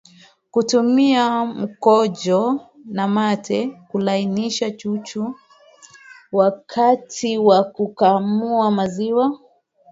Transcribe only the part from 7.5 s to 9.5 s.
kukamua maziwa